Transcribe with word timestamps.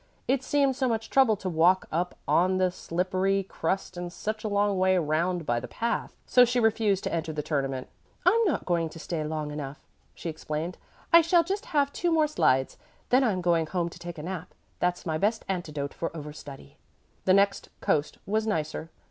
It 0.27 0.41
seemed 0.43 0.75
so 0.75 0.87
much 0.89 1.11
trouble 1.11 1.35
to 1.35 1.47
walk 1.47 1.85
up 1.91 2.15
on 2.27 2.57
the 2.57 2.71
slippery 2.71 3.43
crust 3.43 3.95
and 3.97 4.11
such 4.11 4.43
a 4.43 4.47
long 4.47 4.79
way 4.79 4.97
round 4.97 5.45
by 5.45 5.59
the 5.59 5.67
path. 5.67 6.15
So 6.25 6.43
she 6.43 6.59
refused 6.59 7.03
to 7.03 7.13
enter 7.13 7.31
the 7.31 7.43
tournament. 7.43 7.87
"I'm 8.25 8.43
not 8.45 8.65
going 8.65 8.89
to 8.89 8.97
stay 8.99 9.23
long 9.23 9.51
enough," 9.51 9.79
she 10.15 10.27
explained. 10.27 10.79
"I 11.13 11.21
shall 11.21 11.43
just 11.43 11.67
have 11.67 11.93
two 11.93 12.11
more 12.11 12.25
slides. 12.25 12.79
Then 13.09 13.23
I'm 13.23 13.41
going 13.41 13.67
home 13.67 13.89
to 13.89 13.99
take 13.99 14.17
a 14.17 14.23
nap. 14.23 14.55
That's 14.79 15.05
my 15.05 15.19
best 15.19 15.45
antidote 15.47 15.93
for 15.93 16.09
overstudy." 16.17 16.77
The 17.25 17.33
next 17.35 17.69
coast 17.79 18.17
was 18.25 18.47
nicer. 18.47 18.89